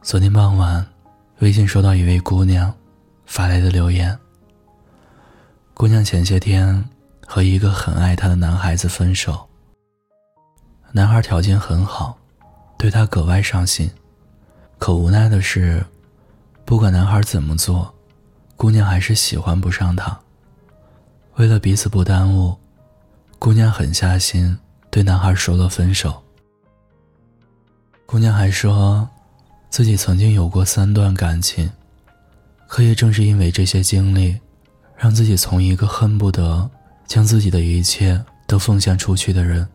[0.00, 0.86] 昨天傍晚，
[1.40, 2.72] 微信收到一位姑娘
[3.26, 4.16] 发来的留言。
[5.74, 6.88] 姑娘前些天
[7.26, 9.46] 和一个很爱她的男孩子分手。
[10.92, 12.16] 男孩条件很好，
[12.78, 13.90] 对她格外上心，
[14.78, 15.84] 可无奈的是，
[16.64, 17.92] 不管男孩怎么做，
[18.56, 20.18] 姑娘还是喜欢不上他。
[21.34, 22.56] 为了彼此不耽误，
[23.38, 24.56] 姑娘狠下心
[24.90, 26.22] 对男孩说了分手。
[28.06, 29.06] 姑娘还说。
[29.70, 31.70] 自己曾经有过三段感情，
[32.66, 34.36] 可也正是因为这些经历，
[34.96, 36.68] 让自己从一个恨不得
[37.06, 39.68] 将自己的一切都奉献出去的人，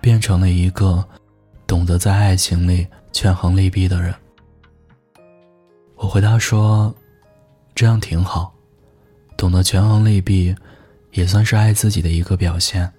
[0.00, 1.04] 变成了一个
[1.66, 4.14] 懂得在爱情里权衡利弊的人。
[5.96, 6.94] 我回答说
[7.74, 8.52] ：“这样挺好，
[9.36, 10.54] 懂得权衡利弊，
[11.12, 12.92] 也算是爱自己的一个表现。”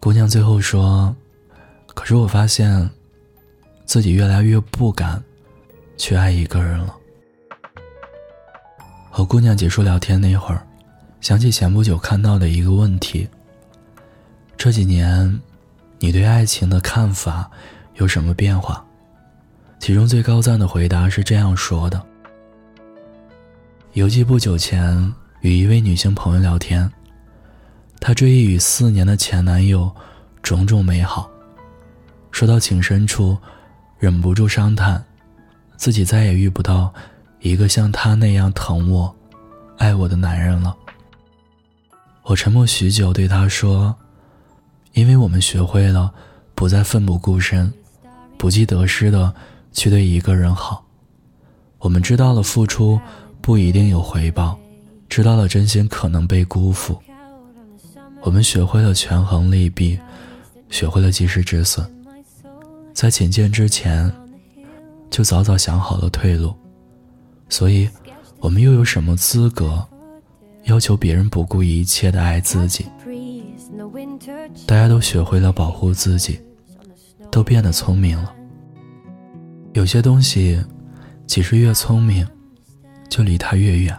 [0.00, 1.14] 姑娘最后说
[1.94, 2.90] ：“可是我发现，
[3.84, 5.22] 自己越来越不敢。”
[5.98, 6.94] 去爱一个人了。
[9.10, 10.64] 和姑娘结束聊天那会儿，
[11.20, 13.28] 想起前不久看到的一个问题：
[14.56, 15.40] 这几年，
[15.98, 17.50] 你对爱情的看法
[17.96, 18.84] 有什么变化？
[19.80, 22.00] 其中最高赞的回答是这样说的：
[23.94, 26.88] 犹记不久前与一位女性朋友聊天，
[28.00, 29.92] 她追忆与四年的前男友
[30.42, 31.28] 种种美好，
[32.30, 33.36] 说到情深处，
[33.98, 35.04] 忍不住伤叹。
[35.78, 36.92] 自己再也遇不到
[37.40, 39.14] 一个像他那样疼我、
[39.78, 40.76] 爱我的男人了。
[42.24, 43.94] 我沉默许久，对他说
[44.92, 46.12] ：“因为我们学会了
[46.56, 47.72] 不再奋不顾身、
[48.36, 49.32] 不计得失的
[49.72, 50.84] 去对一个人好。
[51.78, 53.00] 我们知道了付出
[53.40, 54.58] 不一定有回报，
[55.08, 57.00] 知道了真心可能被辜负。
[58.22, 59.96] 我们学会了权衡利弊，
[60.70, 61.88] 学会了及时止损，
[62.92, 64.12] 在亲见之前。”
[65.10, 66.54] 就早早想好了退路，
[67.48, 67.88] 所以，
[68.40, 69.86] 我们又有什么资格
[70.64, 72.86] 要求别人不顾一切的爱自己？
[74.66, 76.40] 大家都学会了保护自己，
[77.30, 78.34] 都变得聪明了。
[79.72, 80.62] 有些东西，
[81.26, 82.26] 其实越聪明，
[83.08, 83.98] 就离它越远。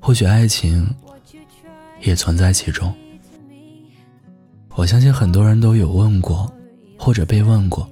[0.00, 0.88] 或许爱情
[2.00, 2.92] 也存在其中。
[4.74, 6.50] 我相信很多人都有问过，
[6.98, 7.88] 或者被问过，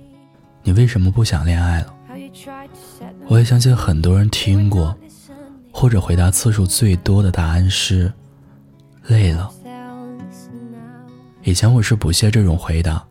[0.63, 1.95] 你为什么不想恋爱了？
[3.27, 4.97] 我也相信很多人听过，
[5.73, 8.13] 或者回答次数最多的答案是
[9.07, 9.51] 累了。
[11.43, 13.05] 以前我是不屑这种回答，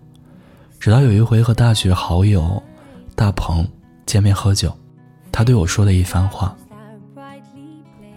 [0.80, 2.62] 直到有一回和大学好友
[3.16, 3.68] 大鹏
[4.06, 4.76] 见面喝酒，
[5.32, 6.56] 他对我说了一番话。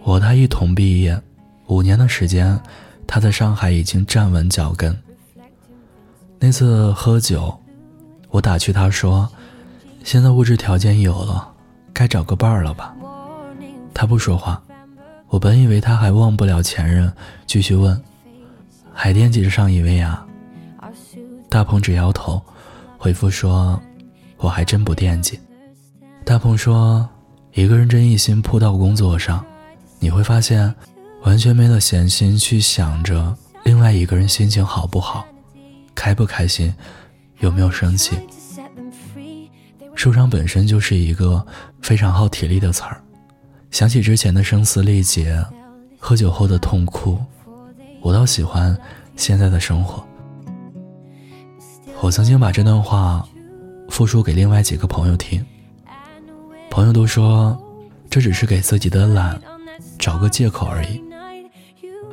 [0.03, 1.21] 我和他一同毕业，
[1.67, 2.59] 五年的时间，
[3.07, 4.97] 他在上海已经站稳脚跟。
[6.39, 7.55] 那次喝酒，
[8.31, 9.29] 我打趣他说。
[10.03, 11.49] 现在物质条件有了，
[11.93, 12.95] 该找个伴儿了吧？
[13.95, 14.61] 他不说话，
[15.29, 17.13] 我本以为他还忘不了前任，
[17.47, 18.01] 继续问
[18.93, 20.27] ：“还惦记着上一位啊？”
[21.49, 22.41] 大鹏只摇头，
[22.97, 23.81] 回复说
[24.39, 25.39] ：“我还真不惦记。”
[26.25, 27.09] 大鹏说
[27.55, 29.45] ：“一个人真一心扑到工作上，
[29.99, 30.75] 你会发现，
[31.23, 35.25] 完全没了闲心去想着另外一个人心情好不好，
[35.95, 36.73] 开不开心，
[37.41, 38.17] 有没有生气。”
[40.01, 41.47] 受伤本身就是一个
[41.83, 43.03] 非常耗体力的词儿，
[43.71, 45.45] 想起之前的声嘶力竭，
[45.99, 47.19] 喝酒后的痛哭，
[48.01, 48.75] 我倒喜欢
[49.15, 50.03] 现在的生活。
[52.01, 53.29] 我曾经把这段话
[53.91, 55.45] 复述给另外几个朋友听，
[56.71, 57.55] 朋友都说
[58.09, 59.39] 这只是给自己的懒
[59.99, 60.99] 找个借口而已。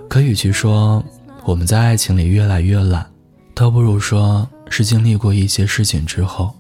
[0.10, 1.02] 可与其说
[1.46, 3.10] 我们在爱情里越来越懒，
[3.56, 6.54] 倒不如说是经历过一些事情之后。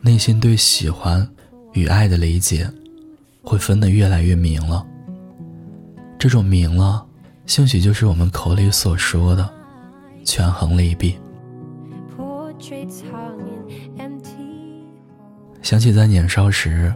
[0.00, 1.28] 内心对喜欢
[1.72, 2.70] 与爱的理解，
[3.42, 4.86] 会分得越来越明了。
[6.18, 7.04] 这种明了，
[7.46, 9.48] 兴许就是我们口里所说的
[10.24, 11.16] 权衡利弊。
[15.62, 16.92] 想起在年少时，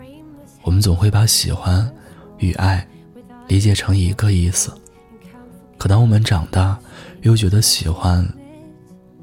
[0.62, 1.88] 我们总会把喜欢
[2.38, 2.86] 与爱
[3.48, 4.72] 理解成一个意思，
[5.76, 6.78] 可当我们长大，
[7.22, 8.26] 又觉得喜欢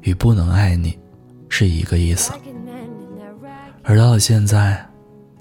[0.02, 0.96] 与不能爱你
[1.48, 2.32] 是一个意思。
[3.90, 4.80] 而到了现在，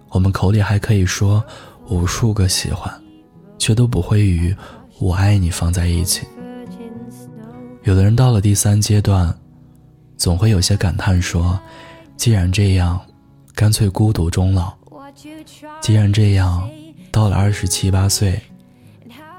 [0.08, 1.46] 我们口里还可以说
[1.88, 2.92] 无数个喜欢，
[3.60, 4.56] 却都不会与
[4.98, 6.26] “我爱你”放在一起。
[7.84, 9.32] 有的人到了第三阶段，
[10.18, 11.60] 总会有些感叹说
[12.18, 13.00] ：“既然这样，
[13.54, 14.74] 干脆孤独终老。
[15.80, 16.68] 既然这样，
[17.12, 18.42] 到了二十七八岁，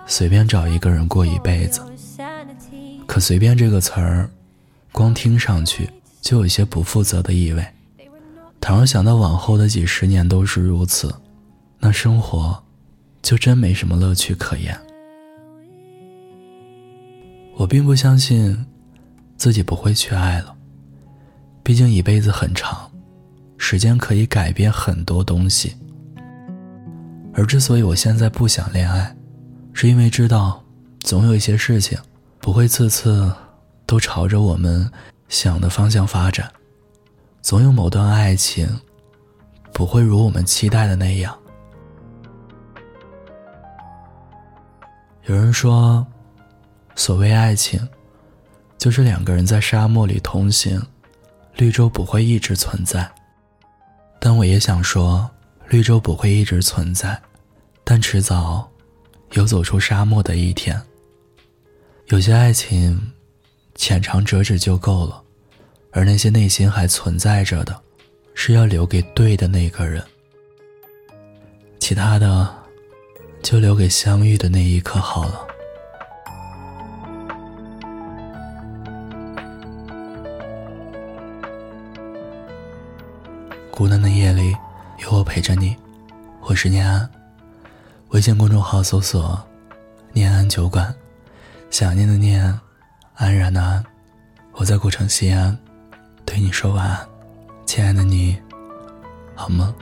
[0.07, 1.81] 随便找一个人过一辈子。”
[3.09, 4.31] 可“随便”这个词儿，
[4.93, 5.91] 光听上去
[6.21, 7.67] 就有些不负责的意味。
[8.61, 11.13] 倘若想到往后的几十年都是如此，
[11.79, 12.63] 那生活
[13.23, 14.79] 就真没什么乐趣可言。
[17.57, 18.67] 我并不相信
[19.37, 20.55] 自己不会去爱了，
[21.63, 22.91] 毕竟一辈子很长，
[23.57, 25.75] 时间可以改变很多东西。
[27.33, 29.17] 而之所以我现在不想恋爱，
[29.73, 30.63] 是因为知道
[31.01, 31.99] 总有一些事情
[32.41, 33.33] 不会次次
[33.87, 34.91] 都朝着我们
[35.29, 36.51] 想的方向发展。
[37.43, 38.69] 总有某段爱情
[39.73, 41.37] 不会如我们期待的那样。
[45.25, 46.07] 有人说，
[46.95, 47.81] 所谓爱情，
[48.79, 50.81] 就是两个人在沙漠里同行，
[51.57, 53.11] 绿洲不会一直存在。
[54.19, 55.29] 但我也想说，
[55.69, 57.21] 绿洲不会一直存在，
[57.85, 58.69] 但迟早
[59.33, 60.81] 有走出沙漠的一天。
[62.09, 63.13] 有些爱情，
[63.77, 65.23] 浅尝辄止就够了。
[65.93, 67.77] 而那些内心还存在着的，
[68.35, 70.03] 是要留给对的那个人。
[71.81, 72.49] 其他的，
[73.43, 75.47] 就留给相遇的那一刻好了。
[83.71, 84.55] 孤单的夜里，
[84.99, 85.75] 有我陪着你。
[86.43, 87.09] 我是念安，
[88.11, 89.43] 微信公众号搜索
[90.13, 90.95] “念安酒馆”，
[91.71, 92.61] 想念的念，
[93.15, 93.85] 安然的安。
[94.53, 95.59] 我在古城西安。
[96.31, 97.09] 对你说晚安，
[97.67, 98.37] 亲爱的你，
[99.35, 99.75] 好吗？